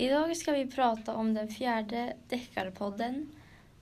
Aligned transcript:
Idag 0.00 0.36
ska 0.36 0.52
vi 0.52 0.66
prata 0.66 1.14
om 1.14 1.34
den 1.34 1.48
fjärde 1.48 2.16
deckarpodden 2.28 3.28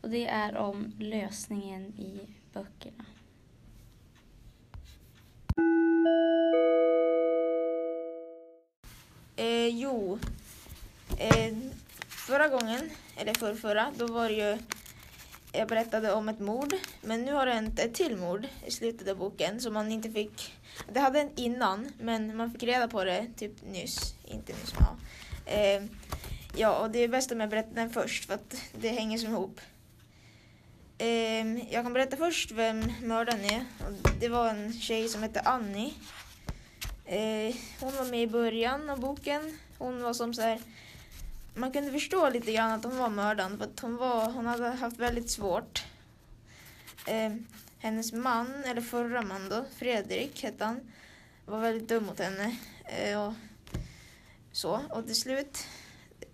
och 0.01 0.11
det 0.11 0.27
är 0.27 0.57
om 0.57 0.93
lösningen 0.99 1.83
i 1.83 2.21
böckerna. 2.53 3.05
Eh, 9.37 9.67
jo, 9.67 10.19
eh, 11.19 11.57
förra 12.09 12.49
gången, 12.49 12.91
eller 13.17 13.35
förrförra, 13.35 13.93
då 13.97 14.07
var 14.07 14.29
det 14.29 14.35
ju 14.35 14.59
jag 15.53 15.69
berättade 15.69 16.13
om 16.13 16.29
ett 16.29 16.41
mord. 16.41 16.75
Men 17.03 17.23
nu 17.23 17.33
har 17.33 17.47
det 17.47 17.53
hänt 17.53 17.79
ett 17.79 17.95
till 17.95 18.17
mord 18.17 18.47
i 18.67 18.71
slutet 18.71 19.09
av 19.09 19.17
boken 19.17 19.61
som 19.61 19.75
man 19.75 19.93
inte 19.93 20.11
fick. 20.11 20.55
Det 20.93 21.01
hade 21.01 21.19
hänt 21.19 21.39
innan, 21.39 21.93
men 22.01 22.37
man 22.37 22.51
fick 22.51 22.63
reda 22.63 22.89
på 22.89 23.05
det 23.05 23.27
typ 23.37 23.53
nyss. 23.73 24.15
Inte 24.25 24.53
nyss, 24.53 24.75
men 24.75 24.85
ja. 24.85 24.97
Eh, 25.47 25.83
ja, 26.57 26.79
och 26.79 26.91
det 26.91 26.99
är 26.99 27.09
bäst 27.09 27.33
om 27.33 27.41
jag 27.41 27.51
berättar 27.51 27.75
den 27.75 27.91
först 27.91 28.25
för 28.25 28.35
att 28.35 28.57
det 28.73 28.89
hänger 28.89 29.19
som 29.19 29.31
ihop. 29.31 29.61
Eh, 30.99 31.73
jag 31.73 31.85
kan 31.85 31.93
berätta 31.93 32.17
först 32.17 32.51
vem 32.51 32.93
mördaren 33.03 33.45
är. 33.45 33.65
Det 34.21 34.29
var 34.29 34.49
en 34.49 34.73
tjej 34.73 35.09
som 35.09 35.23
hette 35.23 35.41
Annie. 35.41 35.95
Eh, 37.05 37.57
hon 37.81 37.97
var 37.97 38.11
med 38.11 38.23
i 38.23 38.27
början 38.27 38.91
av 38.91 39.01
boken. 39.01 39.59
Hon 39.79 40.03
var 40.03 40.13
som 40.13 40.35
så 40.35 40.43
här 40.43 40.61
man 41.57 41.73
kunde 41.73 41.93
förstå 41.93 42.31
lite 42.31 42.53
grann 42.53 42.73
att 42.73 42.85
hon 42.85 42.99
var 42.99 43.09
mördaren 43.09 43.59
för 43.59 43.65
att 43.65 43.81
hon, 43.81 43.97
var, 43.97 44.31
hon 44.31 44.47
hade 44.47 44.69
haft 44.69 44.99
väldigt 44.99 45.31
svårt. 45.31 45.85
Eh, 47.07 47.35
hennes 47.79 48.13
man, 48.13 48.65
eller 48.65 48.81
förra 48.81 49.23
man 49.23 49.49
då, 49.49 49.65
Fredrik 49.77 50.43
hette 50.43 50.65
han, 50.65 50.81
var 51.45 51.61
väldigt 51.61 51.89
dum 51.89 52.05
mot 52.05 52.19
henne. 52.19 52.57
Eh, 52.85 53.27
och 53.27 53.33
så. 54.57 54.81
Och 54.91 55.07
till 55.07 55.17
slut, 55.17 55.67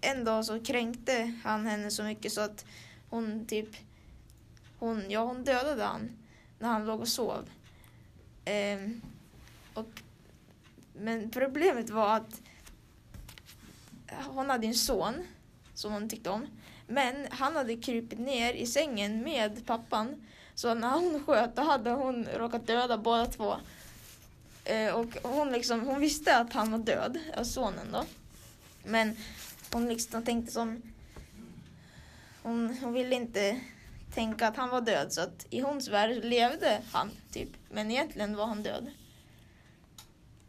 en 0.00 0.24
dag 0.24 0.44
så 0.44 0.60
kränkte 0.60 1.32
han 1.44 1.66
henne 1.66 1.90
så 1.90 2.02
mycket 2.02 2.32
så 2.32 2.40
att 2.40 2.64
hon 3.10 3.46
typ, 3.46 3.68
hon, 4.78 5.10
ja 5.10 5.24
hon 5.24 5.44
dödade 5.44 5.84
han 5.84 6.10
när 6.58 6.68
han 6.68 6.86
låg 6.86 7.00
och 7.00 7.08
sov. 7.08 7.50
Ehm, 8.44 9.00
och, 9.74 10.02
men 10.94 11.30
problemet 11.30 11.90
var 11.90 12.16
att 12.16 12.40
hon 14.28 14.50
hade 14.50 14.66
en 14.66 14.74
son 14.74 15.14
som 15.74 15.92
hon 15.92 16.08
tyckte 16.08 16.30
om. 16.30 16.46
Men 16.86 17.26
han 17.30 17.56
hade 17.56 17.76
krypit 17.76 18.18
ner 18.18 18.54
i 18.54 18.66
sängen 18.66 19.22
med 19.22 19.66
pappan. 19.66 20.26
Så 20.54 20.74
när 20.74 20.90
hon 20.90 21.24
sköt 21.26 21.56
då 21.56 21.62
hade 21.62 21.90
hon 21.90 22.24
råkat 22.24 22.66
döda 22.66 22.98
båda 22.98 23.26
två. 23.26 23.56
Eh, 24.64 24.94
och 24.94 25.16
hon, 25.22 25.52
liksom, 25.52 25.86
hon 25.86 26.00
visste 26.00 26.36
att 26.36 26.52
han 26.52 26.70
var 26.70 26.78
död, 26.78 27.18
eh, 27.36 27.42
sonen 27.42 27.92
då. 27.92 28.04
Men 28.84 29.16
hon 29.72 29.88
liksom 29.88 30.22
tänkte 30.22 30.52
som... 30.52 30.82
Hon, 32.42 32.76
hon 32.82 32.92
ville 32.92 33.14
inte 33.14 33.60
tänka 34.14 34.48
att 34.48 34.56
han 34.56 34.68
var 34.68 34.80
död 34.80 35.12
så 35.12 35.20
att 35.20 35.46
i 35.50 35.60
hons 35.60 35.88
värld 35.88 36.24
levde 36.24 36.82
han 36.92 37.10
typ. 37.32 37.48
Men 37.70 37.90
egentligen 37.90 38.36
var 38.36 38.46
han 38.46 38.62
död. 38.62 38.90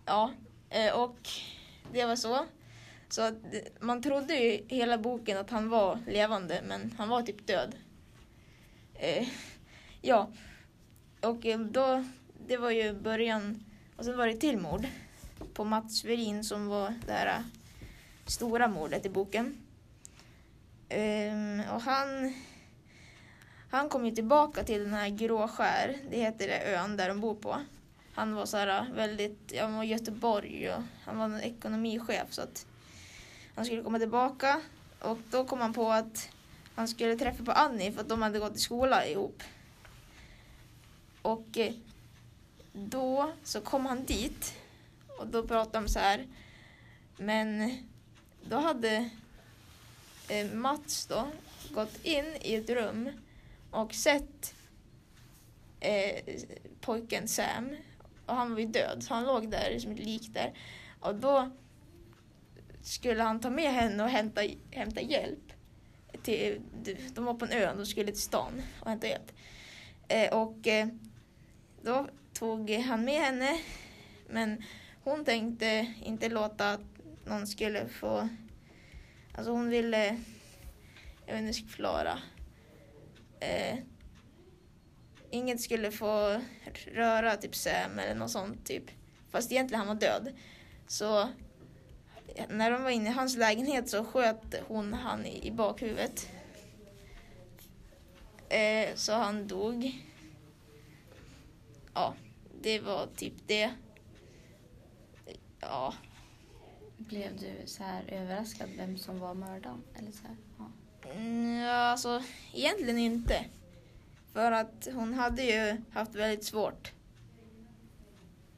Ja, 0.06 0.32
eh, 0.70 0.94
och 0.94 1.30
det 1.92 2.06
var 2.06 2.16
så. 2.16 2.46
Så 3.10 3.22
att 3.22 3.36
man 3.80 4.02
trodde 4.02 4.36
ju 4.36 4.66
hela 4.68 4.98
boken 4.98 5.38
att 5.38 5.50
han 5.50 5.70
var 5.70 6.00
levande, 6.08 6.62
men 6.68 6.96
han 6.98 7.10
var 7.10 7.22
typ 7.22 7.48
död. 7.48 7.76
Eh, 8.94 9.28
ja, 10.02 10.32
och 11.22 11.46
eh, 11.46 11.60
då, 11.60 12.06
det 12.48 12.58
var 12.58 12.72
ju 12.72 12.94
början, 12.94 13.66
och 13.98 14.06
sen 14.06 14.18
var 14.18 14.28
det 14.28 14.38
till 14.38 14.58
mord 14.58 14.88
på 15.54 15.64
Mats 15.64 16.06
Verin 16.06 16.44
som 16.44 16.68
var 16.68 16.94
det 17.06 17.14
här 17.14 17.44
stora 18.34 18.68
mordet 18.68 19.06
i 19.06 19.10
boken. 19.10 19.58
Um, 20.90 21.60
och 21.60 21.82
han, 21.82 22.34
han 23.70 23.90
kom 23.90 24.06
ju 24.06 24.12
tillbaka 24.12 24.64
till 24.64 24.84
den 24.84 24.94
här 24.94 25.10
Gråskär, 25.10 25.98
det 26.10 26.18
heter 26.18 26.48
det 26.48 26.74
ön 26.74 26.98
där 26.98 27.08
de 27.10 27.22
bor 27.22 27.36
på. 27.36 27.62
Han 28.14 28.36
var 28.36 28.46
så 28.46 28.58
här 28.58 28.68
äh, 28.68 28.96
väldigt, 28.96 29.52
ja, 29.52 29.64
han 29.64 29.76
var 29.76 29.84
Göteborg 29.84 30.74
och 30.74 30.82
han 31.06 31.18
var 31.18 31.26
en 31.26 31.42
ekonomichef 31.42 32.34
så 32.34 32.42
att 32.42 32.66
han 33.56 33.66
skulle 33.66 33.84
komma 33.84 34.00
tillbaka 34.00 34.62
och 35.00 35.18
då 35.32 35.46
kom 35.46 35.60
han 35.60 35.74
på 35.74 35.92
att 35.92 36.30
han 36.76 36.88
skulle 36.88 37.16
träffa 37.16 37.44
på 37.44 37.52
Annie 37.52 37.92
för 37.92 38.02
att 38.02 38.10
de 38.10 38.22
hade 38.22 38.40
gått 38.40 38.56
i 38.56 38.60
skola 38.60 39.06
ihop. 39.06 39.44
Och 41.22 41.58
eh, 41.58 41.74
då 42.74 43.34
så 43.44 43.62
kom 43.62 43.86
han 43.86 44.06
dit 44.06 44.54
och 45.20 45.28
då 45.28 45.44
pratade 45.44 45.86
de 45.86 45.90
så 45.90 46.00
här. 46.00 46.28
Men 47.18 47.78
då 48.50 48.56
hade 48.56 49.10
eh, 50.30 50.52
Mats 50.52 51.06
då 51.06 51.28
gått 51.72 52.06
in 52.06 52.26
i 52.42 52.56
ett 52.56 52.70
rum 52.70 53.10
och 53.72 53.94
sett 53.94 54.56
eh, 55.80 56.36
pojken 56.82 57.28
Sam 57.28 57.76
och 58.26 58.36
han 58.36 58.54
var 58.54 58.60
ju 58.60 58.66
död 58.66 59.04
så 59.04 59.14
han 59.14 59.24
låg 59.24 59.52
där 59.52 59.80
som 59.80 59.92
ett 59.92 60.00
lik 60.00 60.34
där. 60.34 60.54
Och 61.00 61.16
då 61.16 61.50
skulle 62.82 63.24
han 63.24 63.40
ta 63.40 63.50
med 63.50 63.74
henne 63.74 64.04
och 64.04 64.10
hämta, 64.10 64.42
hämta 64.72 65.02
hjälp. 65.02 65.54
Till, 66.24 66.62
de 67.14 67.26
var 67.26 67.34
på 67.34 67.46
en 67.46 67.52
ö 67.52 67.72
och 67.72 67.88
skulle 67.88 68.12
till 68.12 68.22
stan 68.22 68.62
och 68.80 68.90
hämta 68.90 69.08
hjälp. 69.08 69.32
Eh, 70.08 70.34
och 70.34 70.68
eh, 70.68 70.88
då 71.82 72.08
tog 72.34 72.70
han 72.70 73.06
med 73.06 73.22
henne 73.22 73.60
men 74.30 74.64
hon 75.04 75.26
tänkte 75.26 75.94
inte 76.04 76.30
låta 76.30 76.72
att 76.72 76.93
någon 77.26 77.48
skulle 77.48 77.88
få... 77.88 78.30
Alltså 79.34 79.52
hon 79.52 79.70
ville... 79.70 80.20
Jag 81.26 81.34
vet 81.34 81.40
inte 81.40 81.40
hur 81.40 81.46
jag 81.46 81.56
ska 81.56 81.68
förklara. 81.68 82.20
Eh, 83.40 83.78
inget 85.30 85.62
skulle 85.62 85.92
få 85.92 86.42
röra 86.86 87.38
typ 87.38 87.56
Sam 87.56 88.00
eller 88.00 88.16
något 88.16 88.32
sånt 88.32 88.66
typ. 88.66 88.84
Fast 89.32 89.52
egentligen 89.52 89.80
han 89.80 89.88
var 89.88 90.02
död. 90.02 90.34
Så 90.88 91.30
när 92.50 92.72
de 92.72 92.84
var 92.84 92.90
inne 92.90 93.10
i 93.10 93.14
hans 93.14 93.38
lägenhet 93.38 93.90
så 93.90 94.06
sköt 94.06 94.56
hon 94.68 94.94
han 94.94 95.26
i, 95.26 95.48
i 95.48 95.52
bakhuvudet. 95.52 96.30
Eh, 98.50 98.96
så 98.96 99.14
han 99.14 99.48
dog. 99.48 100.04
Ja, 101.94 102.14
det 102.62 102.80
var 102.80 103.08
typ 103.16 103.34
det. 103.48 103.72
Ja. 105.60 105.94
Blev 107.08 107.40
du 107.40 107.68
så 107.68 107.84
här 107.84 108.04
överraskad 108.08 108.70
vem 108.78 108.98
som 108.98 109.20
var 109.20 109.34
mördaren? 109.34 109.84
Eller 109.96 110.12
så 110.12 110.28
här? 110.28 110.36
Ja. 110.58 110.66
Mm, 111.12 111.56
ja, 111.56 111.74
alltså 111.74 112.24
egentligen 112.54 112.98
inte. 112.98 113.46
För 114.34 114.52
att 114.52 114.88
hon 114.94 115.14
hade 115.14 115.44
ju 115.44 115.82
haft 115.92 116.16
väldigt 116.16 116.46
svårt. 116.46 116.92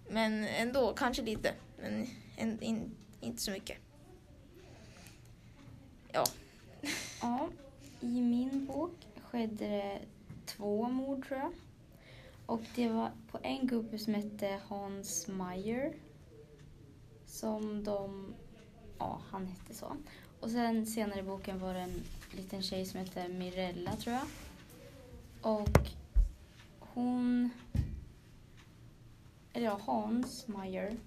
Men 0.10 0.44
ändå, 0.44 0.94
kanske 0.94 1.24
lite. 1.24 1.54
Men 1.82 2.08
en, 2.38 2.62
in, 2.62 2.96
inte 3.22 3.42
så 3.42 3.52
mycket. 3.52 3.78
Ja. 6.12 6.26
Ja, 7.22 7.50
i 8.02 8.22
min 8.22 8.66
bok 8.66 9.08
skedde 9.22 9.68
det 9.68 10.00
två 10.46 10.90
mord 10.90 11.28
tror 11.28 11.40
jag. 11.40 11.52
Och 12.46 12.62
det 12.76 12.90
var 12.90 13.12
på 13.32 13.40
en 13.44 13.68
gubbe 13.68 14.00
som 14.00 14.14
hette 14.14 14.60
Hans 14.68 15.28
Meyer. 15.28 15.94
Som 17.36 17.84
de, 17.84 18.34
ja 19.00 19.22
han 19.32 19.48
hette 19.48 19.74
så. 19.74 19.96
Och 20.40 20.50
sen 20.50 20.86
senare 20.86 21.20
i 21.20 21.24
boken 21.24 21.60
var 21.60 21.74
det 21.74 21.80
en 21.80 22.04
liten 22.32 22.62
tjej 22.62 22.86
som 22.86 23.00
hette 23.00 23.28
Mirella 23.28 23.96
tror 23.96 24.16
jag. 24.16 24.26
Och 25.42 25.90
hon, 26.80 27.50
eller 29.54 29.66
ja 29.66 29.80
Hans 29.86 30.48
Meyer 30.48 30.98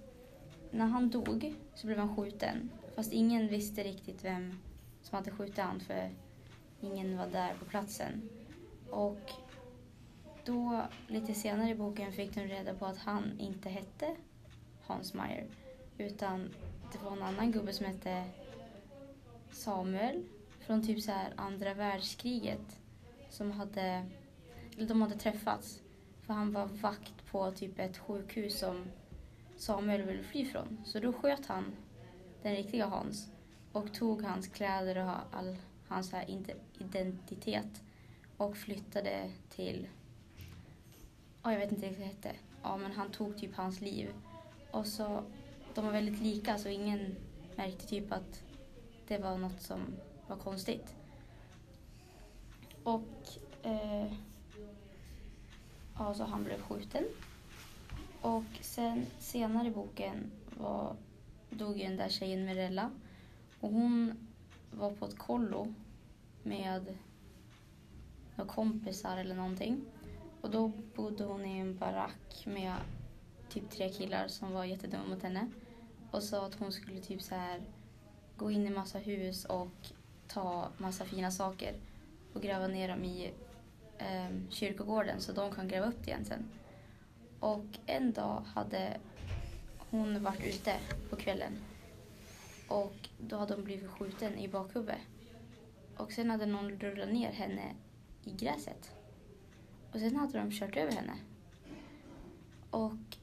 när 0.71 0.87
han 0.87 1.11
dog 1.11 1.55
så 1.75 1.87
blev 1.87 1.99
han 1.99 2.17
skjuten. 2.17 2.71
Fast 2.97 3.13
ingen 3.13 3.49
visste 3.49 3.83
riktigt 3.83 4.25
vem 4.25 4.59
som 5.03 5.17
hade 5.17 5.31
skjutit 5.31 5.59
han 5.59 5.81
för 5.81 6.11
ingen 6.81 7.19
var 7.19 7.27
där 7.27 7.55
på 7.55 7.65
platsen. 7.65 8.29
Och 8.91 9.33
då, 10.45 10.83
lite 11.07 11.35
senare 11.35 11.71
i 11.71 11.75
boken, 11.75 12.13
fick 12.13 12.35
de 12.35 12.41
reda 12.41 12.75
på 12.75 12.87
att 12.87 12.99
han 12.99 13.41
inte 13.41 13.69
hette 13.69 14.17
Hans 14.87 15.15
Meyer. 15.15 15.47
Utan 15.99 16.55
det 16.93 16.99
var 17.05 17.13
en 17.13 17.23
annan 17.23 17.53
gubbe 17.53 17.73
som 17.73 17.87
hette 17.87 18.25
Samuel 19.51 20.25
från 20.61 20.87
typ 20.87 21.03
så 21.03 21.11
här 21.11 21.33
andra 21.37 21.75
världskriget. 21.75 22.81
Som 23.31 23.51
hade, 23.51 24.07
eller 24.77 24.89
de 24.89 25.03
hade 25.03 25.15
träffats. 25.15 25.83
För 26.21 26.35
han 26.35 26.53
var 26.53 26.67
vakt 26.67 27.27
på 27.31 27.53
typ 27.53 27.79
ett 27.79 27.99
sjukhus 27.99 28.59
som 28.59 28.85
Samuel 29.57 30.03
ville 30.03 30.23
fly 30.23 30.45
från. 30.45 30.83
Så 30.85 31.01
då 31.01 31.13
sköt 31.13 31.47
han 31.47 31.65
den 32.43 32.57
riktiga 32.57 32.87
Hans 32.87 33.31
och 33.73 33.95
tog 33.95 34.23
hans 34.23 34.49
kläder 34.49 35.05
och 35.05 35.37
all 35.37 35.57
hans 35.89 36.13
här 36.13 36.25
identitet 36.79 37.83
och 38.37 38.57
flyttade 38.57 39.31
till, 39.49 39.89
oh, 41.43 41.53
jag 41.53 41.61
vet 41.61 41.73
inte 41.73 41.87
riktigt 41.87 41.99
vad 41.99 42.09
det 42.09 42.29
hette. 42.29 42.33
Ja, 42.63 42.77
men 42.77 42.93
han 42.93 43.11
tog 43.11 43.39
typ 43.39 43.55
hans 43.55 43.81
liv. 43.81 44.09
Och 44.71 44.87
så, 44.87 45.23
de 45.79 45.85
var 45.85 45.93
väldigt 45.93 46.21
lika 46.21 46.59
så 46.59 46.69
ingen 46.69 47.17
märkte 47.57 47.87
typ 47.87 48.13
att 48.13 48.43
det 49.09 49.19
var 49.19 49.39
något 49.39 49.63
som 49.63 49.81
var 50.27 50.37
konstigt. 50.37 50.95
Och 52.83 53.29
eh, 53.63 54.13
ja, 55.99 56.15
så 56.15 56.25
han 56.25 56.45
blev 56.45 56.63
skjuten. 56.63 57.05
Och 58.21 58.45
sen 58.61 59.07
senare 59.19 59.69
i 59.69 59.71
boken 59.71 60.31
var, 60.57 60.97
dog 61.51 61.79
ju 61.79 61.85
den 61.85 61.97
där 61.97 62.09
tjejen 62.09 62.45
Mirella. 62.45 62.91
Och 63.61 63.71
hon 63.71 64.29
var 64.71 64.91
på 64.91 65.07
ett 65.07 65.19
kollo 65.19 65.75
med 66.43 66.97
några 68.37 68.53
kompisar 68.53 69.17
eller 69.17 69.35
någonting. 69.35 69.81
Och 70.41 70.51
då 70.51 70.73
bodde 70.95 71.25
hon 71.25 71.45
i 71.45 71.59
en 71.59 71.77
barack 71.77 72.47
med 72.47 72.75
typ 73.49 73.71
tre 73.71 73.89
killar 73.89 74.29
som 74.29 74.53
var 74.53 74.65
jättedumma 74.65 75.05
mot 75.09 75.23
henne. 75.23 75.49
Och 76.11 76.23
sa 76.23 76.47
att 76.47 76.55
hon 76.55 76.73
skulle 76.73 77.01
typ 77.01 77.23
så 77.23 77.35
här 77.35 77.61
gå 78.37 78.51
in 78.51 78.67
i 78.67 78.71
massa 78.71 78.99
hus 78.99 79.45
och 79.45 79.93
ta 80.29 80.69
massa 80.79 81.05
fina 81.05 81.31
saker 81.31 81.75
och 82.33 82.43
gräva 82.43 82.67
ner 82.67 82.89
dem 82.89 83.05
i 83.05 83.33
eh, 83.99 84.51
kyrkogården 84.51 85.21
så 85.21 85.33
de 85.33 85.53
kan 85.53 85.69
gräva 85.69 85.87
upp 85.87 86.05
det 86.05 86.11
igen 86.11 86.25
sen. 86.25 86.49
Och 87.41 87.65
en 87.87 88.13
dag 88.13 88.43
hade 88.55 88.97
hon 89.91 90.23
varit 90.23 90.47
ute 90.47 90.77
på 91.11 91.17
kvällen 91.17 91.53
och 92.69 93.09
då 93.19 93.37
hade 93.37 93.55
hon 93.55 93.65
blivit 93.65 93.91
skjuten 93.91 94.39
i 94.39 94.49
bakhuvudet. 94.49 94.99
Och 95.97 96.13
sen 96.13 96.31
hade 96.31 96.47
någon 96.47 96.71
rullat 96.71 97.09
ner 97.09 97.33
henne 97.33 97.75
i 98.25 98.31
gräset. 98.31 98.93
Och 99.93 100.01
sen 100.01 100.17
hade 100.17 100.39
de 100.39 100.51
kört 100.51 100.77
över 100.77 100.93
henne. 100.93 101.17
Och 102.71 103.18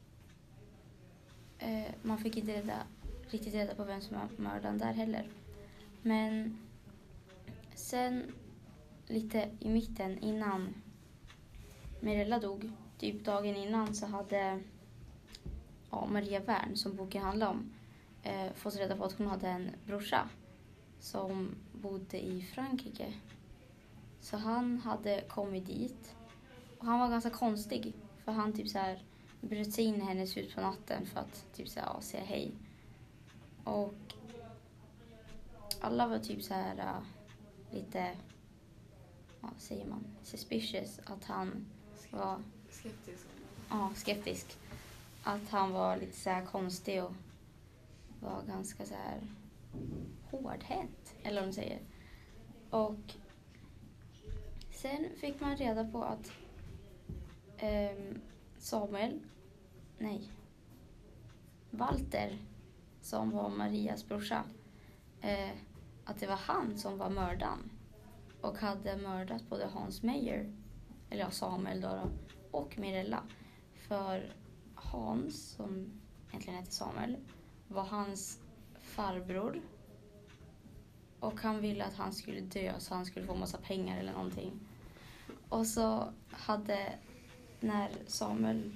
eh, 1.65 1.93
man 2.01 2.17
fick 2.17 2.37
inte 2.37 2.51
reda, 2.51 2.83
riktigt 3.29 3.53
reda 3.53 3.75
på 3.75 3.83
vem 3.83 4.01
som 4.01 4.17
var 4.17 4.27
mördaren 4.37 4.77
där 4.77 4.93
heller. 4.93 5.29
Men 6.01 6.57
sen 7.75 8.23
lite 9.07 9.49
i 9.59 9.69
mitten 9.69 10.19
innan 10.19 10.73
Mirella 11.99 12.39
dog, 12.39 12.71
typ 12.97 13.25
dagen 13.25 13.55
innan 13.55 13.95
så 13.95 14.05
hade 14.05 14.59
ja, 15.91 16.07
Maria 16.11 16.39
Wern, 16.39 16.75
som 16.75 16.95
boken 16.95 17.21
handlar 17.21 17.49
om, 17.49 17.73
eh, 18.23 18.53
fått 18.53 18.75
reda 18.75 18.95
på 18.95 19.03
att 19.03 19.17
hon 19.17 19.27
hade 19.27 19.47
en 19.47 19.69
brorsa 19.85 20.29
som 20.99 21.55
bodde 21.73 22.25
i 22.25 22.41
Frankrike. 22.41 23.13
Så 24.21 24.37
han 24.37 24.77
hade 24.77 25.21
kommit 25.21 25.65
dit 25.65 26.15
och 26.79 26.85
han 26.85 26.99
var 26.99 27.09
ganska 27.09 27.29
konstig 27.29 27.93
för 28.23 28.31
han 28.31 28.53
typ 28.53 28.69
så 28.69 28.77
här 28.77 29.03
bröt 29.41 29.73
sig 29.73 29.85
in 29.85 29.95
i 29.95 30.05
hennes 30.05 30.37
hus 30.37 30.55
på 30.55 30.61
natten 30.61 31.05
för 31.05 31.19
att 31.19 31.45
typ 31.53 31.69
så 31.69 31.79
här, 31.79 32.01
säga 32.01 32.23
hej. 32.23 32.51
Och 33.63 33.93
alla 35.81 36.07
var 36.07 36.19
typ 36.19 36.43
så 36.43 36.53
här 36.53 36.75
uh, 36.75 37.03
lite, 37.71 38.17
vad 39.41 39.51
säger 39.57 39.85
man, 39.85 40.03
suspicious 40.23 40.99
att 41.05 41.23
han 41.23 41.65
var 42.11 42.39
Skeptisk. 42.69 43.25
ja, 43.69 43.91
skeptisk. 43.95 44.57
Att 45.23 45.49
han 45.49 45.71
var 45.71 45.97
lite 45.97 46.17
så 46.17 46.29
här 46.29 46.45
konstig 46.45 47.03
och 47.03 47.13
var 48.21 48.43
ganska 48.47 48.85
så 48.85 48.93
här 48.93 49.21
hårdhänt, 50.31 51.15
eller 51.23 51.41
vad 51.41 51.49
de 51.49 51.53
säger. 51.53 51.79
Och 52.69 53.13
sen 54.71 55.09
fick 55.17 55.41
man 55.41 55.57
reda 55.57 55.85
på 55.91 56.03
att 56.03 56.31
ehm, 57.57 58.21
Samuel, 58.65 59.19
nej, 59.97 60.31
Walter, 61.71 62.37
som 63.01 63.31
var 63.31 63.49
Marias 63.49 64.07
brorsa, 64.07 64.43
eh, 65.21 65.49
att 66.05 66.19
det 66.19 66.27
var 66.27 66.35
han 66.35 66.77
som 66.77 66.97
var 66.97 67.09
mördaren 67.09 67.71
och 68.41 68.57
hade 68.57 68.97
mördat 68.97 69.49
både 69.49 69.65
Hans 69.65 70.03
Meyer, 70.03 70.53
eller 71.09 71.21
ja, 71.21 71.31
Samuel 71.31 71.81
då, 71.81 71.87
då 71.87 72.09
och 72.51 72.79
Mirella. 72.79 73.23
För 73.73 74.33
Hans, 74.75 75.49
som 75.49 76.01
egentligen 76.29 76.59
hette 76.59 76.71
Samuel, 76.71 77.17
var 77.67 77.83
hans 77.83 78.39
farbror. 78.79 79.61
Och 81.19 81.41
han 81.41 81.61
ville 81.61 81.85
att 81.85 81.95
han 81.95 82.13
skulle 82.13 82.41
dö 82.41 82.73
så 82.79 82.93
han 82.93 83.05
skulle 83.05 83.25
få 83.25 83.35
massa 83.35 83.57
pengar 83.57 83.99
eller 83.99 84.13
någonting. 84.13 84.59
Och 85.49 85.67
så 85.67 86.13
hade, 86.31 86.93
när 87.65 87.89
Samuel, 88.07 88.71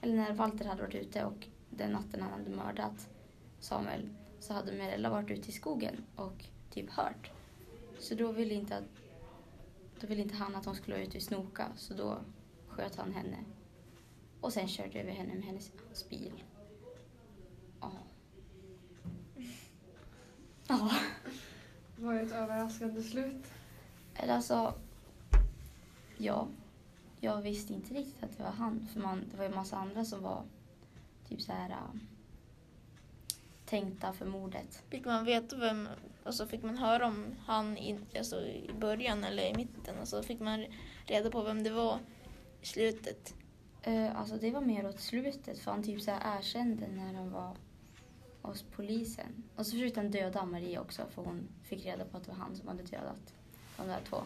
eller 0.00 0.14
när 0.14 0.32
Walter 0.32 0.64
hade 0.64 0.82
varit 0.82 0.94
ute 0.94 1.24
och 1.24 1.48
den 1.70 1.92
natten 1.92 2.22
han 2.22 2.32
hade 2.32 2.50
mördat 2.50 3.08
Samuel 3.60 4.08
så 4.40 4.54
hade 4.54 4.72
Mirella 4.72 5.10
varit 5.10 5.30
ute 5.30 5.48
i 5.48 5.52
skogen 5.52 6.04
och 6.16 6.44
typ 6.70 6.90
hört. 6.90 7.30
Så 7.98 8.14
då 8.14 8.32
ville 8.32 8.54
inte, 8.54 8.76
att, 8.76 8.84
då 10.00 10.06
ville 10.06 10.22
inte 10.22 10.34
han 10.34 10.56
att 10.56 10.64
de 10.64 10.74
skulle 10.74 10.96
vara 10.96 11.06
ute 11.06 11.16
och 11.16 11.22
snoka 11.22 11.66
så 11.76 11.94
då 11.94 12.18
sköt 12.68 12.96
han 12.96 13.12
henne. 13.14 13.38
Och 14.40 14.52
sen 14.52 14.68
körde 14.68 15.00
över 15.00 15.12
henne 15.12 15.34
med 15.34 15.44
hennes 15.44 15.72
hans 15.86 16.08
bil. 16.08 16.42
Ja. 17.80 17.92
Ja. 20.68 20.90
Var 21.96 22.14
det 22.14 22.20
ett 22.20 22.32
överraskande 22.32 23.02
slut? 23.02 23.46
Eller 24.14 24.34
alltså, 24.34 24.74
ja. 26.18 26.48
Jag 27.24 27.42
visste 27.42 27.72
inte 27.72 27.94
riktigt 27.94 28.22
att 28.22 28.36
det 28.36 28.42
var 28.42 28.50
han. 28.50 28.88
För 28.92 29.00
man, 29.00 29.24
det 29.30 29.36
var 29.36 29.44
ju 29.44 29.50
en 29.50 29.56
massa 29.56 29.76
andra 29.76 30.04
som 30.04 30.22
var 30.22 30.42
typ 31.28 31.40
så 31.40 31.52
här 31.52 31.70
äh, 31.70 31.76
tänkta 33.64 34.12
för 34.12 34.26
mordet. 34.26 34.82
Fick 34.88 35.04
man 35.04 35.24
veta 35.24 35.56
vem, 35.56 35.88
alltså 36.24 36.46
fick 36.46 36.62
man 36.62 36.78
höra 36.78 37.06
om 37.06 37.26
han 37.46 37.78
i, 37.78 37.98
alltså 38.18 38.46
i 38.46 38.70
början 38.80 39.24
eller 39.24 39.50
i 39.50 39.54
mitten? 39.54 39.98
Alltså 40.00 40.22
fick 40.22 40.40
man 40.40 40.66
reda 41.06 41.30
på 41.30 41.42
vem 41.42 41.62
det 41.62 41.70
var 41.70 41.98
i 42.62 42.66
slutet? 42.66 43.34
Eh, 43.82 44.16
alltså 44.16 44.36
det 44.36 44.50
var 44.50 44.60
mer 44.60 44.88
åt 44.88 45.00
slutet 45.00 45.58
för 45.58 45.70
han 45.70 45.82
typ 45.82 46.02
så 46.02 46.10
här 46.10 46.38
erkände 46.38 46.88
när 46.88 47.14
han 47.14 47.30
var 47.30 47.56
hos 48.42 48.62
polisen. 48.62 49.44
Och 49.56 49.66
så 49.66 49.72
försökte 49.72 50.00
han 50.00 50.10
döda 50.10 50.44
Maria 50.44 50.80
också 50.80 51.06
för 51.14 51.22
hon 51.22 51.48
fick 51.62 51.86
reda 51.86 52.04
på 52.04 52.16
att 52.16 52.24
det 52.24 52.30
var 52.30 52.38
han 52.38 52.56
som 52.56 52.68
hade 52.68 52.82
dödat 52.82 53.34
de 53.76 53.86
där 53.86 54.00
två. 54.08 54.22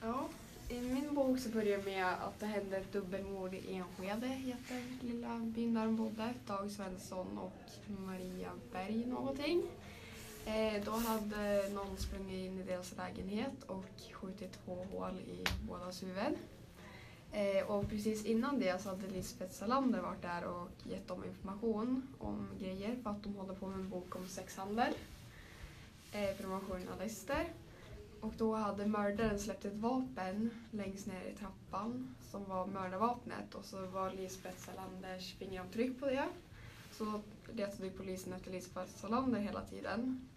Ja, 0.00 0.28
i 0.68 0.80
min 0.80 1.14
bok 1.14 1.38
så 1.38 1.48
börjar 1.48 1.82
med 1.82 2.06
att 2.06 2.40
det 2.40 2.46
hände 2.46 2.76
ett 2.76 2.92
dubbelmord 2.92 3.54
i 3.54 3.74
Enskede, 3.74 4.26
heter 4.26 4.82
lilla 5.00 5.38
byn 5.38 5.74
där 5.74 5.84
de 5.84 5.96
bodde. 5.96 6.34
Dag 6.46 6.70
Svensson 6.70 7.38
och 7.38 7.92
Maria 8.06 8.50
Berg 8.72 9.06
någonting. 9.06 9.62
Eh, 10.46 10.84
då 10.84 10.90
hade 10.90 11.68
någon 11.68 11.96
sprungit 11.98 12.46
in 12.46 12.60
i 12.60 12.62
deras 12.62 12.96
lägenhet 12.96 13.62
och 13.66 13.84
skjutit 14.12 14.58
två 14.64 14.86
hål 14.92 15.20
i 15.20 15.44
bådas 15.68 16.02
huvud. 16.02 16.38
Eh, 17.32 17.70
och 17.70 17.88
precis 17.88 18.24
innan 18.24 18.60
det 18.60 18.82
så 18.82 18.88
hade 18.88 19.06
Lisbeth 19.06 19.52
Salander 19.52 20.00
varit 20.00 20.22
där 20.22 20.44
och 20.44 20.68
gett 20.84 21.08
dem 21.08 21.24
information 21.24 22.08
om 22.18 22.48
grejer 22.60 22.96
för 23.02 23.10
att 23.10 23.22
de 23.22 23.34
håller 23.34 23.54
på 23.54 23.66
med 23.66 23.78
en 23.78 23.88
bok 23.88 24.16
om 24.16 24.28
sexhandel. 24.28 24.94
Eh, 26.12 26.36
för 26.36 26.42
de 26.42 26.50
var 26.50 26.60
journalister. 26.60 27.48
Och 28.20 28.32
då 28.38 28.54
hade 28.54 28.86
mördaren 28.86 29.38
släppt 29.38 29.64
ett 29.64 29.76
vapen 29.76 30.50
längst 30.70 31.06
ner 31.06 31.24
i 31.24 31.34
trappan 31.34 32.14
som 32.30 32.44
var 32.44 32.66
mördarvapnet 32.66 33.54
och 33.54 33.64
så 33.64 33.86
var 33.86 34.10
Lisbeth 34.10 34.58
Salanders 34.58 35.34
fingeravtryck 35.34 36.00
på 36.00 36.06
det. 36.06 36.28
Så 36.92 37.20
letade 37.52 37.84
ju 37.84 37.90
polisen 37.90 38.32
efter 38.32 38.50
Lisbeth 38.50 38.92
Salander 38.92 39.40
hela 39.40 39.60
tiden. 39.60 40.28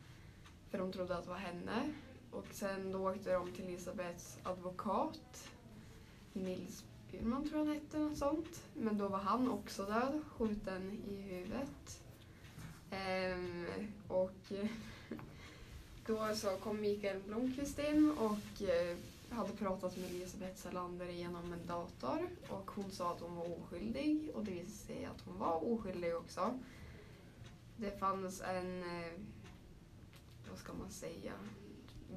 För 0.70 0.78
de 0.78 0.92
trodde 0.92 1.18
att 1.18 1.24
det 1.24 1.30
var 1.30 1.38
henne. 1.38 1.94
Och 2.32 2.48
sen 2.52 2.92
då 2.92 3.10
åkte 3.10 3.34
de 3.34 3.52
till 3.52 3.66
Elisabeths 3.66 4.38
advokat. 4.44 5.50
Nils 6.34 6.84
Bjurman 7.12 7.50
tror 7.50 7.60
jag 7.60 7.66
han 7.66 7.76
hette, 7.76 7.98
något 7.98 8.18
sånt. 8.18 8.64
Men 8.74 8.98
då 8.98 9.08
var 9.08 9.18
han 9.18 9.52
också 9.52 9.86
död, 9.86 10.22
skjuten 10.38 10.92
i 11.10 11.22
huvudet. 11.22 12.04
Ehm, 12.92 13.66
och 14.08 14.52
då 16.06 16.36
så 16.36 16.50
kom 16.58 16.82
Mikael 16.82 17.22
Blomqvist 17.28 17.80
in 17.80 18.12
och 18.18 18.62
eh, 18.62 18.98
hade 19.30 19.54
pratat 19.54 19.98
med 19.98 20.10
Elisabeth 20.10 20.56
Salander 20.56 21.06
genom 21.08 21.54
en 21.54 21.68
dator 21.68 22.30
och 22.50 22.72
hon 22.72 22.92
sa 22.92 23.12
att 23.12 23.22
hon 23.22 23.36
var 23.36 23.46
oskyldig 23.60 24.32
och 24.34 24.44
det 24.44 24.52
visade 24.52 24.72
sig 24.72 25.06
att 25.06 25.22
hon 25.26 25.40
var 25.40 25.74
oskyldig 25.74 26.16
också. 26.16 26.60
Det 27.78 28.00
fanns 28.00 28.42
en, 28.42 28.84
eh, 28.84 29.12
vad 30.50 30.60
ska 30.60 30.74
man 30.74 30.92
säga, 30.92 31.34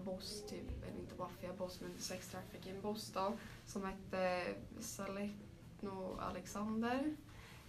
boss 0.04 0.42
typ, 0.48 0.82
eller 0.82 1.00
inte 1.00 1.14
maffiaboss 1.18 1.80
men 1.80 1.90
sex 1.98 2.28
trafficking 2.28 2.80
boss 2.80 3.10
då, 3.14 3.32
som 3.66 3.84
hette 3.84 4.44
Saletno 4.80 6.18
Alexander. 6.18 7.16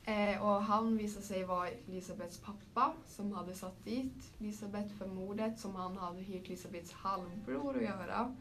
Eh, 0.07 0.45
och 0.45 0.63
han 0.63 0.97
visade 0.97 1.25
sig 1.25 1.43
vara 1.43 1.69
Elisabeths 1.69 2.37
pappa 2.37 2.93
som 3.07 3.31
hade 3.31 3.53
satt 3.53 3.85
dit 3.85 4.33
Elisabeth 4.39 4.95
för 4.97 5.07
mordet 5.07 5.59
som 5.59 5.75
han 5.75 5.97
hade 5.97 6.21
hyrt 6.21 6.47
Elisabeths 6.47 6.91
halvbror 6.91 7.77
att 7.77 7.83
göra. 7.83 8.35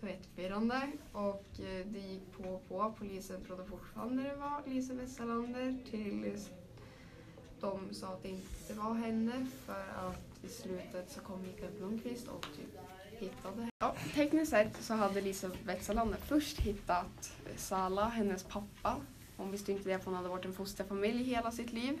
Det 0.00 0.06
var 0.06 0.12
och 1.12 1.60
eh, 1.60 1.86
det 1.86 1.98
gick 1.98 2.32
på 2.32 2.42
och 2.42 2.68
på. 2.68 2.94
Polisen 2.98 3.44
trodde 3.44 3.64
fortfarande 3.64 4.22
det 4.22 4.36
var 4.36 4.62
Elisabeth 4.66 5.12
Salander 5.12 5.76
tills 5.90 6.50
de 7.60 7.94
sa 7.94 8.06
att 8.06 8.22
det 8.22 8.28
inte 8.28 8.74
var 8.74 8.94
henne 8.94 9.46
för 9.66 9.80
att 9.80 10.44
i 10.44 10.48
slutet 10.48 11.10
så 11.10 11.20
kom 11.20 11.42
Mikael 11.42 11.72
Blomqvist 11.78 12.28
och 12.28 12.46
typ 12.56 12.78
hittade 13.20 13.70
Ja, 13.78 13.94
tekniskt 14.14 14.50
sett 14.50 14.82
så 14.82 14.94
hade 14.94 15.18
Elisabeth 15.18 15.82
Salander 15.82 16.18
först 16.18 16.60
hittat 16.60 17.32
Sala, 17.56 18.08
hennes 18.08 18.44
pappa. 18.44 18.96
Hon 19.40 19.50
visste 19.50 19.72
inte 19.72 19.88
det 19.88 19.98
för 19.98 20.04
hon 20.04 20.14
hade 20.14 20.28
varit 20.28 20.44
en 20.44 20.52
fosterfamilj 20.52 21.22
hela 21.22 21.50
sitt 21.50 21.72
liv. 21.72 21.98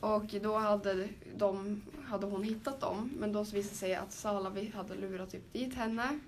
Och 0.00 0.34
då 0.42 0.58
hade, 0.58 1.08
de, 1.36 1.82
hade 2.04 2.26
hon 2.26 2.42
hittat 2.42 2.80
dem 2.80 3.12
men 3.18 3.32
då 3.32 3.42
visade 3.42 3.60
det 3.60 3.64
sig 3.64 3.94
att 3.94 4.12
Salavi 4.12 4.70
hade 4.70 4.94
lurat 4.94 5.30
typ 5.30 5.52
dit 5.52 5.74
henne. 5.74 6.18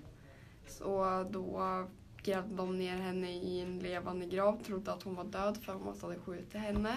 Så 0.67 1.25
då 1.29 1.85
grävde 2.23 2.55
de 2.55 2.77
ner 2.77 2.97
henne 2.97 3.31
i 3.31 3.59
en 3.61 3.79
levande 3.79 4.25
grav, 4.25 4.63
trodde 4.63 4.93
att 4.93 5.03
hon 5.03 5.15
var 5.15 5.23
död 5.23 5.57
för 5.57 5.73
att 5.73 5.99
de 6.01 6.07
hade 6.07 6.19
skjutit 6.19 6.53
henne. 6.53 6.95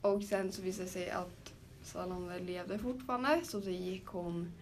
Och 0.00 0.22
sen 0.22 0.52
så 0.52 0.62
visade 0.62 0.84
det 0.84 0.92
sig 0.92 1.10
att 1.10 1.52
Salavi 1.82 2.40
levde 2.40 2.78
fortfarande 2.78 3.40
så 3.44 3.58
då 3.58 3.70
gick 3.70 4.06
hon 4.06 4.52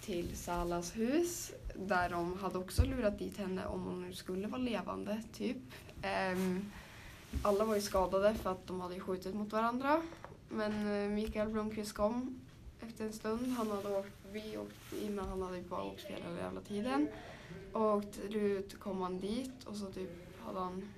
till 0.00 0.36
Salas 0.36 0.96
hus 0.96 1.52
där 1.74 2.10
de 2.10 2.38
hade 2.38 2.58
också 2.58 2.84
lurat 2.84 3.18
dit 3.18 3.36
henne 3.38 3.66
om 3.66 3.82
hon 3.82 4.02
nu 4.02 4.12
skulle 4.12 4.46
vara 4.46 4.62
levande, 4.62 5.22
typ. 5.32 5.56
Um, 6.32 6.72
alla 7.42 7.64
var 7.64 7.74
ju 7.74 7.80
skadade 7.80 8.34
för 8.34 8.50
att 8.50 8.66
de 8.66 8.80
hade 8.80 9.00
skjutit 9.00 9.34
mot 9.34 9.52
varandra. 9.52 10.02
Men 10.48 10.72
eh, 10.72 11.08
Mikael 11.08 11.48
Blomqvist 11.48 11.92
kom 11.92 12.40
efter 12.80 13.04
en 13.04 13.12
stund. 13.12 13.54
Han 13.58 13.70
hade 13.70 13.98
åkt 13.98 14.22
förbi 14.22 14.56
och 14.56 14.96
innan 15.02 15.28
han 15.28 15.42
hade 15.42 15.62
bara 15.62 15.82
åkt 15.82 16.00
fel 16.00 16.22
hela 16.22 16.40
jävla 16.40 16.60
tiden. 16.60 17.08
Och 17.72 18.02
till 18.12 18.28
slut 18.28 18.80
kom 18.80 19.00
han 19.00 19.20
dit 19.20 19.64
och 19.64 19.76
så 19.76 19.86
typ 19.86 20.10
hade 20.44 20.60
han 20.60 20.88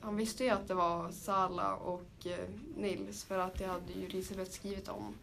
han 0.00 0.16
visste 0.16 0.44
ju 0.44 0.50
att 0.50 0.68
det 0.68 0.74
var 0.74 1.10
Sala 1.10 1.74
och 1.74 2.26
eh, 2.26 2.48
Nils 2.76 3.24
för 3.24 3.38
att 3.38 3.54
det 3.54 3.66
hade 3.66 3.92
ju 3.92 4.06
Elisabeth 4.06 4.50
skrivit 4.50 4.88
om 4.88 5.14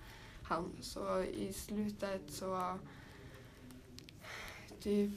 han. 0.43 0.71
Så 0.81 1.21
i 1.23 1.53
slutet 1.53 2.21
så 2.27 2.77
typ 4.79 5.11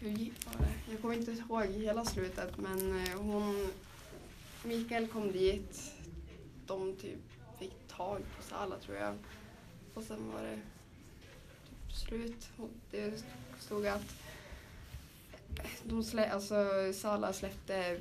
hur 0.00 0.10
gick 0.10 0.46
var 0.46 0.60
det? 0.60 0.92
Jag 0.92 1.00
kommer 1.00 1.14
inte 1.14 1.30
ihåg 1.30 1.64
hela 1.64 2.04
slutet 2.04 2.58
men 2.58 3.04
eh, 3.04 3.18
hon 3.18 3.70
Mikael 4.64 5.06
kom 5.08 5.32
dit. 5.32 5.92
De 6.66 6.96
typ 6.96 7.20
fick 7.58 7.88
tag 7.88 8.22
på 8.36 8.42
Sala 8.42 8.78
tror 8.78 8.96
jag. 8.96 9.14
Och 9.94 10.02
sen 10.02 10.32
var 10.32 10.42
det 10.42 10.58
typ 11.68 11.96
slut. 11.96 12.48
Och 12.56 12.70
det 12.90 13.24
stod 13.60 13.86
att 13.86 14.16
de 15.82 16.04
slä, 16.04 16.30
alltså 16.30 16.66
Sala 16.92 17.32
släppte 17.32 18.00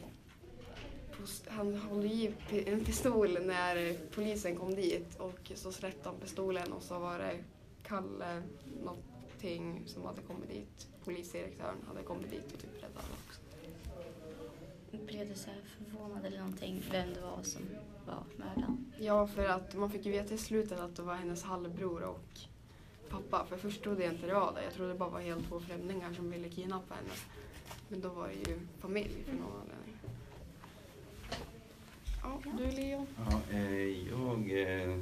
han 1.48 1.75
höll 1.75 2.05
i 2.05 2.34
en 2.50 2.86
pistol 2.86 3.38
när 3.41 3.98
polisen 4.12 4.55
kom 4.55 4.75
dit 4.75 5.15
och 5.20 5.51
så 5.55 5.72
släppte 5.72 6.10
han 6.10 6.20
pistolen 6.20 6.74
och 6.74 6.84
så 6.84 7.00
var 7.00 7.20
det 7.20 7.43
Kalle 7.84 8.43
någonting 8.84 9.84
som 9.86 10.05
hade 10.05 10.22
kommit 10.22 10.50
dit. 10.50 10.88
Polisdirektören 11.03 11.77
hade 11.88 12.03
kommit 12.03 12.32
dit 12.32 12.53
och 12.53 12.60
typ 12.60 12.75
räddat 12.75 13.03
honom. 13.03 13.32
Blev 15.01 15.29
du 15.29 15.35
så 15.35 15.50
här 15.50 15.62
förvånad 15.77 16.25
eller 16.25 16.38
någonting 16.38 16.83
vem 16.91 17.13
det 17.13 17.21
var 17.21 17.43
som 17.43 17.62
var 18.05 18.23
mördaren? 18.38 18.85
Ja, 19.00 19.27
för 19.27 19.45
att 19.45 19.75
man 19.75 19.89
fick 19.91 20.05
ju 20.05 20.12
veta 20.12 20.33
i 20.33 20.38
slutet 20.38 20.79
att 20.79 20.95
det 20.95 21.01
var 21.01 21.15
hennes 21.15 21.43
halvbror 21.43 22.01
och 22.01 22.39
pappa. 23.09 23.45
För 23.50 23.57
först 23.57 23.83
trodde 23.83 24.03
jag 24.03 24.13
inte 24.13 24.27
det 24.27 24.33
var 24.33 24.53
det. 24.53 24.63
Jag 24.63 24.73
trodde 24.73 24.91
det 24.91 25.00
bara 25.00 25.09
var 25.09 25.19
helt 25.19 25.47
två 25.50 25.59
främlingar 25.59 26.13
som 26.13 26.31
ville 26.31 26.50
kidnappa 26.50 26.95
henne. 26.95 27.09
Men 27.89 28.01
då 28.01 28.09
var 28.09 28.27
det 28.27 28.51
ju 28.51 28.59
familj 28.79 29.23
för 29.25 29.33
någon 29.33 29.51
anledning. 29.62 29.95
Ja, 32.23 32.41
du 32.57 32.71
Leo? 32.71 33.05
Ja, 33.17 33.41
eh, 33.57 34.09
jag 34.09 34.62
eh, 34.62 35.00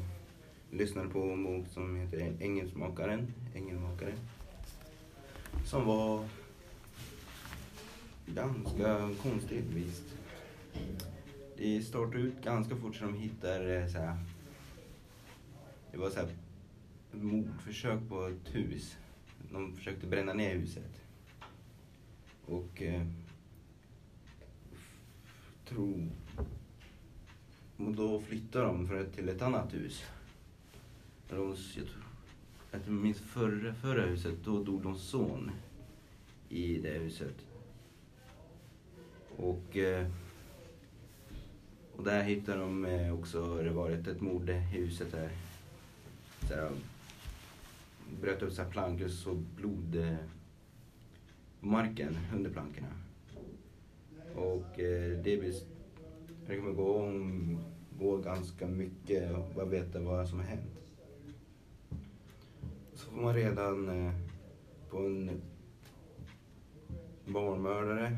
lyssnade 0.71 1.09
på 1.09 1.19
en 1.19 1.43
bok 1.43 1.67
som 1.67 1.95
heter 1.95 2.33
Engelsmakaren, 2.39 3.33
Ängelmakare. 3.55 4.13
Som 5.65 5.85
var 5.85 6.25
ganska 8.25 9.09
konstigt 9.21 9.65
visst. 9.65 10.03
Det 11.57 11.81
startade 11.81 12.17
ut 12.17 12.43
ganska 12.43 12.75
fort 12.75 12.95
så 12.95 13.05
de 13.05 13.13
hittar 13.13 13.69
eh, 13.69 13.87
så 13.87 13.97
här, 13.97 14.17
Det 15.91 15.97
var 15.97 16.09
så 16.09 16.19
här 16.19 16.29
mordförsök 17.11 17.99
på 18.09 18.27
ett 18.27 18.55
hus. 18.55 18.97
De 19.51 19.75
försökte 19.75 20.07
bränna 20.07 20.33
ner 20.33 20.55
huset. 20.55 21.01
Och 22.45 22.81
eh, 22.81 23.05
tro 25.65 26.09
och 27.77 27.91
då 27.91 28.21
flyttade 28.21 28.65
de 28.65 28.87
för, 28.87 29.05
till 29.05 29.29
ett 29.29 29.41
annat 29.41 29.73
hus. 29.73 30.03
De, 31.29 31.55
jag, 31.75 31.87
tror, 31.87 32.03
jag 32.71 32.89
minns 32.89 33.19
förra, 33.19 33.73
förra 33.73 34.05
huset, 34.05 34.35
då 34.43 34.63
dog 34.63 34.83
de 34.83 34.97
son 34.97 35.51
i 36.49 36.77
det 36.77 36.89
huset. 36.89 37.35
Och, 39.37 39.77
eh, 39.77 40.07
och 41.95 42.03
där 42.03 42.23
hittade 42.23 42.59
de 42.59 42.85
eh, 42.85 43.13
också, 43.13 43.55
det 43.63 43.69
varit 43.69 44.07
ett 44.07 44.21
mord 44.21 44.49
i 44.49 44.53
huset 44.53 45.11
där. 45.11 45.29
Så 46.47 46.53
här, 46.53 46.69
bröt 48.21 48.41
upp 48.41 48.53
så 48.53 48.61
här 48.61 48.69
plankor 48.69 49.05
och 49.05 49.11
såg 49.11 49.37
blod 49.37 50.17
på 51.59 51.65
marken 51.65 52.17
under 52.33 52.49
plankorna. 52.49 52.87
Och 54.35 54.79
eh, 54.79 55.17
det 55.23 55.37
jag 56.47 56.59
kommer 56.59 56.73
gå, 56.73 57.11
gå 57.99 58.17
ganska 58.17 58.67
mycket 58.67 59.35
och 59.35 59.51
bara 59.55 59.65
veta 59.65 59.99
vad 59.99 60.27
som 60.27 60.39
har 60.39 60.45
hänt. 60.45 60.93
Så 62.93 63.11
får 63.11 63.21
man 63.21 63.33
redan 63.33 63.89
eh, 63.89 64.13
på 64.89 64.97
en 64.97 65.41
barnmördare 67.25 68.17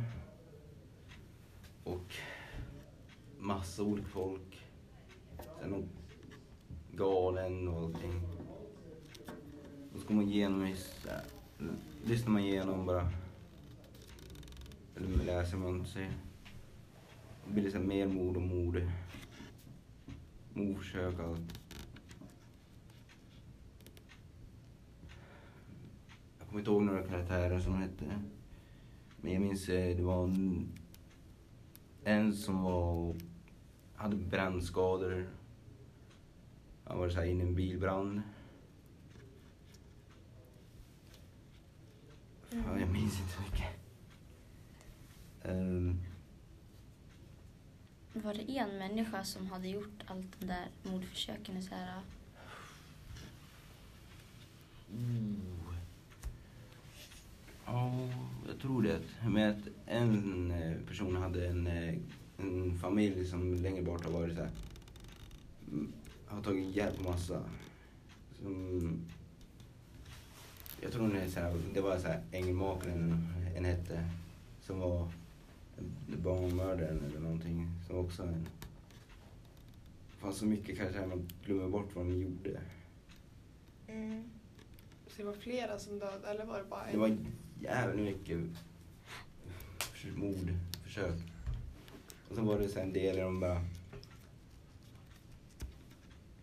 och 1.84 2.14
massa 3.40 3.84
olika 3.84 4.08
folk. 4.08 4.66
Sen 5.60 5.70
någon 5.70 5.90
galen 6.92 7.68
och 7.68 7.82
allting. 7.82 8.22
Och 9.94 10.00
så 10.00 10.08
går 10.08 10.16
man 10.16 10.30
igenom, 10.30 10.76
lyssnar 12.06 12.32
man 12.32 12.42
igenom 12.42 12.86
bara. 12.86 13.10
Eller 14.96 15.26
läser 15.26 15.58
man, 15.58 15.86
sig. 15.86 16.12
Det 17.46 17.54
blir 17.54 17.64
liksom 17.64 17.88
mer 17.88 18.08
mord 18.08 18.36
och 18.36 18.42
mord. 18.42 18.82
Mordförsök 20.54 21.20
och 21.20 21.26
allt. 21.26 21.60
Jag 26.40 26.48
kommer 26.48 26.60
inte 26.60 26.72
ihåg 26.72 26.82
några 26.82 27.04
karaktärer 27.04 27.60
som 27.60 27.74
hette. 27.74 28.22
Men 29.22 29.34
jag 29.34 29.42
minns 29.42 29.70
eh, 29.70 29.98
det 29.98 30.04
var 30.04 30.24
en, 30.24 30.68
en 32.04 32.34
som 32.34 32.64
var, 32.64 33.16
hade 33.96 34.16
brännskador. 34.16 35.30
Han 36.84 36.98
var 36.98 37.10
så 37.10 37.16
här 37.16 37.26
inne 37.26 37.44
i 37.44 37.48
en 37.48 37.56
bilbrand. 37.56 38.22
Fan, 42.50 42.80
jag 42.80 42.90
minns 42.90 43.20
inte 43.20 43.42
mycket. 43.42 43.68
Um, 45.44 46.02
var 48.14 48.34
det 48.34 48.58
en 48.58 48.78
människa 48.78 49.24
som 49.24 49.48
hade 49.48 49.68
gjort 49.68 50.04
allt 50.06 50.40
de 50.40 50.46
där 50.46 50.68
mordförsöken? 50.84 51.64
Så 51.64 51.76
här... 51.76 52.02
Oh. 54.94 55.63
Ja, 57.66 58.10
jag 58.48 58.60
tror 58.60 58.82
det. 58.82 59.02
Med 59.30 59.50
att 59.50 59.68
en 59.86 60.52
eh, 60.52 60.78
person 60.88 61.16
hade 61.16 61.48
en, 61.48 61.68
eh, 61.68 61.96
en 62.38 62.78
familj 62.80 63.26
som 63.26 63.54
länge 63.54 63.82
bort 63.82 64.06
har 64.06 64.12
varit 64.12 64.36
så 64.36 64.42
här, 64.42 64.52
mm, 65.72 65.94
har 66.26 66.42
tagit 66.42 66.76
hjälp 66.76 67.04
massa. 67.04 67.44
Som, 68.42 69.00
jag 70.82 70.92
tror 70.92 71.14
det, 71.14 71.32
så 71.32 71.40
här, 71.40 71.62
det 71.74 71.82
var 71.82 71.98
så 71.98 72.08
här, 72.08 72.22
ängelmakaren 72.32 73.28
en 73.56 73.66
hette 73.66 74.10
som 74.62 74.80
var 74.80 75.08
barnmördaren 76.24 77.04
eller 77.06 77.20
någonting. 77.20 77.68
Som 77.88 77.98
också 77.98 78.24
en... 78.24 78.48
Det 80.12 80.20
fanns 80.28 80.38
så 80.38 80.46
mycket 80.46 80.78
kanske 80.78 81.06
man 81.06 81.30
glömmer 81.46 81.70
bort 81.70 81.96
vad 81.96 82.06
de 82.06 82.22
gjorde. 82.22 82.62
Mm. 83.88 84.24
Så 85.08 85.18
det 85.18 85.24
var 85.24 85.34
flera 85.34 85.80
som 85.80 86.00
dödade 86.00 86.28
eller 86.28 86.46
var 86.46 86.58
det 86.58 86.66
bara 86.70 86.86
en? 86.86 86.92
Det 86.92 86.98
var 86.98 87.18
jävligt 87.64 88.06
mycket 88.06 88.40
mordförsök. 90.16 91.20
Och 92.30 92.36
sen 92.36 92.46
var 92.46 92.60
det 92.60 92.70
sen 92.70 92.94
del 92.94 93.16
där 93.16 93.24
de 93.24 93.40
bara... 93.40 93.62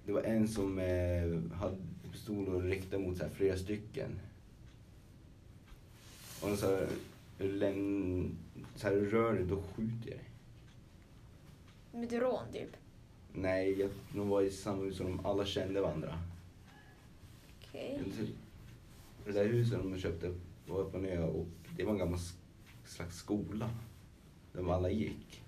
Det 0.06 0.12
var 0.12 0.22
en 0.22 0.48
som 0.48 0.78
eh, 0.78 1.58
hade 1.58 1.76
och 2.28 2.62
riktade 2.62 3.02
mot 3.02 3.16
så 3.16 3.22
här, 3.22 3.30
flera 3.30 3.56
stycken. 3.56 4.20
Och 6.42 6.58
så 6.58 6.86
läm 7.38 8.36
så 8.76 8.88
här, 8.88 8.94
rör 8.94 9.34
dig, 9.34 9.44
då 9.44 9.62
skjuter 9.62 10.10
jag 10.10 10.18
dig. 10.18 10.24
Med 11.92 12.12
rån 12.12 12.52
typ? 12.52 12.76
Nej, 13.32 13.80
jag, 13.80 13.90
de 14.14 14.28
var 14.28 14.42
i 14.42 14.50
samma 14.50 14.82
hus 14.82 15.00
och 15.00 15.06
de 15.06 15.26
alla 15.26 15.44
kände 15.44 15.80
varandra. 15.80 16.18
Okej. 17.58 18.00
Det 19.24 19.32
där 19.32 19.44
huset 19.44 19.78
de 19.82 19.98
köpte 19.98 20.34
var 20.70 20.80
uppe 20.80 20.96
och 20.96 21.02
ner 21.02 21.20
och 21.22 21.46
det 21.76 21.84
var 21.84 21.92
en 21.92 21.98
gammal 21.98 22.18
slags 22.84 23.16
skola. 23.16 23.70
Där 24.52 24.72
alla 24.74 24.90
gick. 24.90 25.42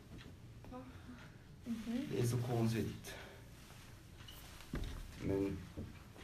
Mhm. 1.64 2.06
Det 2.10 2.20
är 2.20 2.26
så 2.26 2.38
konstigt. 2.38 3.14
Men 5.24 5.58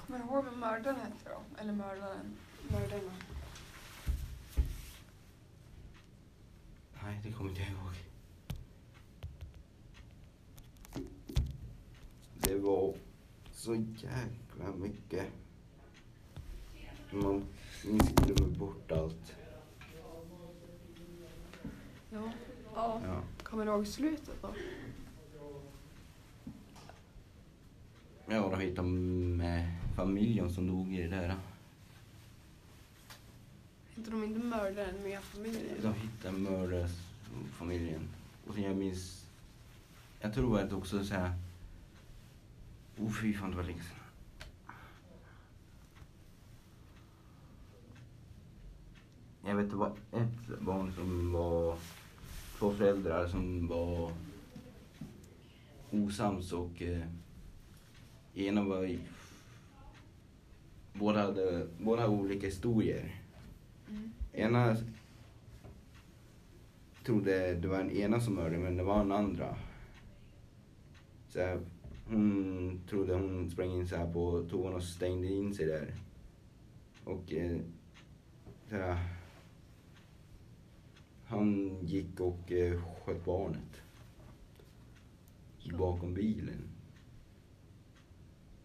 Kommer 0.06 0.18
du 0.18 0.24
ihåg 0.24 0.44
vad 0.44 0.58
mördaren 0.58 0.96
hette 0.96 1.30
då? 1.30 1.60
Eller 1.60 1.72
mördaren? 1.72 2.36
Mördarna. 2.70 3.12
nej, 7.02 7.20
det 7.24 7.32
kommer 7.32 7.50
inte 7.50 7.62
jag 7.62 7.70
ihåg. 7.70 7.94
Det 12.40 12.58
var 12.58 12.94
så 13.52 13.74
jäkla 13.74 14.72
mycket. 14.76 15.26
Man 17.10 17.44
minns 17.84 18.12
glömmer 18.14 18.58
bort 18.58 18.92
allt. 18.92 19.36
Ja. 22.10 22.32
Ja. 22.74 23.00
Ja. 23.04 23.22
Kommer 23.42 23.64
du 23.66 23.70
ihåg 23.70 23.86
slutet 23.86 24.42
då? 24.42 24.54
Ja, 28.26 28.48
de 28.50 28.60
hittade 28.60 28.88
med 28.88 29.74
familjen 29.96 30.54
som 30.54 30.66
dog 30.66 30.94
i 30.94 31.02
det 31.02 31.08
där. 31.08 31.34
Hittade 33.94 34.16
de 34.16 34.24
inte 34.24 34.40
mördaren 34.40 35.02
med 35.02 35.22
familjen? 35.22 35.76
De 35.82 35.94
hittade 35.94 36.38
mördarfamiljen. 36.38 38.08
Och 38.46 38.54
sen 38.54 38.62
jag 38.62 38.76
minns... 38.76 39.26
Jag 40.20 40.34
tror 40.34 40.60
att 40.60 40.72
också 40.72 41.04
så 41.04 41.14
här... 41.14 41.32
Oh 42.98 43.12
fy 43.12 43.34
fan, 43.34 43.50
det 43.50 43.56
var 43.56 43.64
länge 43.64 43.82
sedan. 43.82 44.07
Jag 49.48 49.56
vet 49.56 49.70
det 49.70 49.76
var 49.76 49.92
ett 50.12 50.60
barn 50.60 50.92
som 50.92 51.32
var... 51.32 51.76
Två 52.58 52.72
föräldrar 52.72 53.26
som 53.26 53.68
var 53.68 54.12
osams 55.90 56.52
och... 56.52 56.82
Eh, 56.82 57.02
ena 58.34 58.62
var... 58.62 58.98
Båda 60.92 61.22
hade, 61.22 61.66
båda 61.78 62.02
hade 62.02 62.14
olika 62.14 62.46
historier. 62.46 63.22
Mm. 63.88 64.12
Ena 64.32 64.76
trodde 67.04 67.54
det 67.54 67.68
var 67.68 67.78
den 67.78 67.90
ena 67.90 68.20
som 68.20 68.34
mördade 68.34 68.58
men 68.58 68.76
det 68.76 68.82
var 68.82 68.98
den 68.98 69.12
andra. 69.12 69.56
Så 71.28 71.40
här, 71.40 71.60
hon 72.08 72.80
trodde 72.88 73.14
hon 73.14 73.50
sprang 73.50 73.70
in 73.70 73.88
så 73.88 73.96
här 73.96 74.12
på 74.12 74.46
toan 74.50 74.74
och 74.74 74.82
stängde 74.82 75.26
in 75.26 75.54
sig 75.54 75.66
där. 75.66 75.94
Och 77.04 77.32
eh, 77.32 77.58
så 78.68 78.76
här, 78.76 79.17
han 81.28 81.78
gick 81.86 82.20
och 82.20 82.52
eh, 82.52 82.82
sköt 83.04 83.24
barnet. 83.24 83.82
Bakom 85.78 86.14
bilen. 86.14 86.68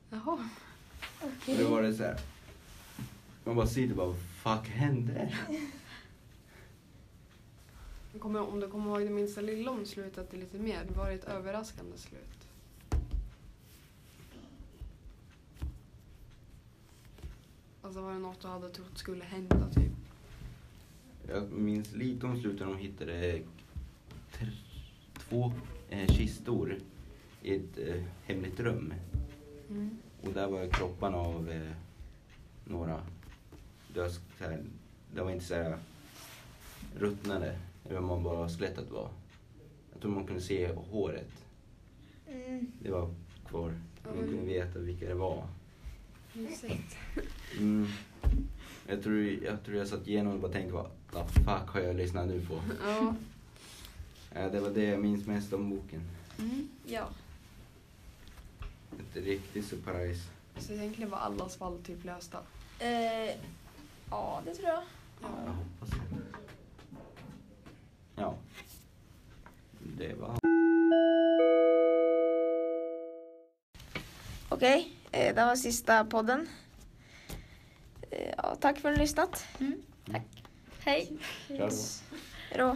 Jaha. 0.09 0.49
Och 1.21 1.57
då 1.59 1.69
var 1.69 1.81
det 1.81 1.93
så 1.93 2.03
här. 2.03 2.19
Man 3.43 3.55
bara 3.55 3.67
sitter 3.67 3.91
och 3.91 3.97
bara, 3.97 4.07
vad 4.07 4.61
fuck 4.61 4.69
hände? 4.69 5.33
Jag 8.11 8.21
kommer, 8.21 8.41
om 8.41 8.59
du 8.59 8.67
kommer 8.67 8.89
ihåg 8.89 9.07
det 9.07 9.13
minsta 9.13 9.41
lilla 9.41 9.71
om 9.71 9.85
slutet 9.85 10.31
det 10.31 10.37
lite 10.37 10.59
mer. 10.59 10.85
Det 10.87 10.97
var 10.97 11.11
ett 11.11 11.23
överraskande 11.23 11.97
slut. 11.97 12.47
Alltså 17.81 18.01
var 18.01 18.13
det 18.13 18.19
något 18.19 18.41
du 18.41 18.47
hade 18.47 18.69
trott 18.69 18.97
skulle 18.97 19.23
hända 19.23 19.69
typ? 19.69 19.92
Jag 21.33 21.51
minns 21.51 21.93
lite 21.93 22.25
om 22.25 22.39
slutet 22.41 22.59
när 22.59 22.73
de 22.73 22.77
hittade 22.77 23.41
t- 24.39 24.45
två 25.17 25.53
eh, 25.89 26.07
kistor 26.07 26.77
i 27.41 27.55
ett 27.55 27.77
eh, 27.77 28.03
hemligt 28.25 28.59
rum. 28.59 28.93
Mm. 29.69 29.97
Och 30.21 30.33
där 30.33 30.47
var 30.47 30.67
kropparna 30.67 31.17
av 31.17 31.49
eh, 31.49 31.71
några. 32.65 33.01
Det 35.13 35.21
var 35.21 35.31
inte 35.31 35.45
så 35.45 35.55
här 35.55 35.77
ruttnade, 36.97 37.59
eller 37.89 37.99
man 38.01 38.23
bara 38.23 38.49
skelettet 38.49 38.91
var. 38.91 39.09
Jag 39.93 40.01
tror 40.01 40.11
man 40.11 40.25
kunde 40.27 40.41
se 40.41 40.71
håret. 40.73 41.31
Mm. 42.27 42.71
Det 42.81 42.91
var 42.91 43.13
kvar. 43.47 43.73
Man 44.03 44.13
kunde 44.17 44.45
veta 44.45 44.79
vilka 44.79 45.07
det 45.07 45.13
var. 45.15 45.47
Mysigt. 46.33 46.97
Mm. 47.59 47.87
Jag, 48.87 49.03
tror, 49.03 49.23
jag 49.23 49.63
tror 49.63 49.77
jag 49.77 49.87
satt 49.87 50.07
igenom 50.07 50.33
och 50.33 50.39
bara 50.39 50.51
tänkte, 50.51 50.73
vad 50.73 50.85
the 51.11 51.33
fuck 51.33 51.67
har 51.69 51.79
jag 51.79 51.95
lyssnat 51.95 52.27
nu 52.27 52.45
på? 52.45 52.61
Ja. 52.87 53.15
Ja, 54.35 54.49
det 54.49 54.59
var 54.59 54.69
det 54.69 54.83
jag 54.83 54.99
minns 55.01 55.27
mest 55.27 55.53
om 55.53 55.69
boken. 55.69 56.01
Mm. 56.39 56.69
Ja. 56.85 57.09
Ett 58.99 59.23
riktigt 59.23 59.65
surprise. 59.65 60.21
Så 60.57 60.73
egentligen 60.73 61.09
var 61.11 61.17
allas 61.17 61.57
fall 61.57 61.77
typ 61.83 62.03
lösta. 62.05 62.39
Eh, 62.79 63.35
ja, 64.09 64.41
det 64.45 64.55
tror 64.55 64.67
jag. 64.67 64.83
Jag 65.21 65.53
hoppas 65.53 65.89
det. 65.89 66.17
Ja. 68.15 68.35
Det 69.97 70.13
var 70.13 70.37
Okej, 74.49 74.93
eh, 75.11 75.35
det 75.35 75.45
var 75.45 75.55
sista 75.55 76.05
podden. 76.05 76.47
Eh, 78.13 78.33
ja, 78.37 78.55
tack 78.55 78.79
för 78.79 78.89
att 78.89 78.93
ni 78.93 78.99
har 78.99 79.03
lyssnat. 79.03 79.45
Mm, 79.59 79.81
tack. 80.11 80.43
Hej. 80.79 81.11
Kör 81.47 82.57
då. 82.57 82.75